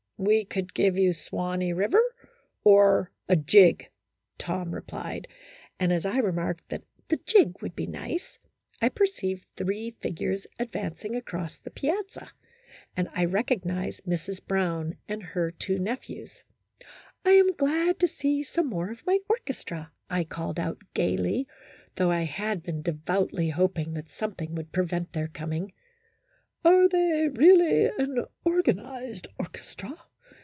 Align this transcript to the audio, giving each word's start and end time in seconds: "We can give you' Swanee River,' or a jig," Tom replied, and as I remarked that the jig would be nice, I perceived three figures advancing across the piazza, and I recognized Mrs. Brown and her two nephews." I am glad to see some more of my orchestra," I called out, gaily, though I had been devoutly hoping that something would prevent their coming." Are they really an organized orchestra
"We 0.31 0.45
can 0.45 0.67
give 0.75 0.99
you' 0.99 1.13
Swanee 1.13 1.73
River,' 1.73 2.13
or 2.63 3.11
a 3.27 3.35
jig," 3.35 3.89
Tom 4.37 4.69
replied, 4.71 5.27
and 5.79 5.91
as 5.91 6.05
I 6.05 6.19
remarked 6.19 6.69
that 6.69 6.83
the 7.07 7.17
jig 7.25 7.59
would 7.63 7.75
be 7.75 7.87
nice, 7.87 8.37
I 8.79 8.89
perceived 8.89 9.47
three 9.55 9.89
figures 9.99 10.45
advancing 10.59 11.15
across 11.15 11.57
the 11.57 11.71
piazza, 11.71 12.29
and 12.95 13.09
I 13.15 13.25
recognized 13.25 14.03
Mrs. 14.03 14.45
Brown 14.45 14.95
and 15.07 15.23
her 15.23 15.49
two 15.49 15.79
nephews." 15.79 16.43
I 17.25 17.31
am 17.31 17.53
glad 17.53 17.97
to 18.01 18.07
see 18.07 18.43
some 18.43 18.67
more 18.67 18.91
of 18.91 19.03
my 19.07 19.17
orchestra," 19.27 19.91
I 20.07 20.23
called 20.23 20.59
out, 20.59 20.77
gaily, 20.93 21.47
though 21.95 22.11
I 22.11 22.25
had 22.25 22.61
been 22.61 22.83
devoutly 22.83 23.49
hoping 23.49 23.93
that 23.95 24.11
something 24.11 24.53
would 24.53 24.71
prevent 24.71 25.13
their 25.13 25.29
coming." 25.29 25.73
Are 26.63 26.87
they 26.87 27.27
really 27.31 27.87
an 27.87 28.23
organized 28.43 29.25
orchestra 29.39 29.99